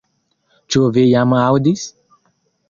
[0.75, 1.85] Ĉu vi jam aŭdis?